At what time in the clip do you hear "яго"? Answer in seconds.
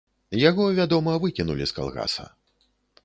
0.49-0.63